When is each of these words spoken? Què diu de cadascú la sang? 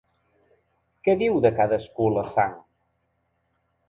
Què 1.07 1.13
diu 1.19 1.37
de 1.45 1.51
cadascú 1.59 2.07
la 2.13 2.23
sang? 2.31 2.57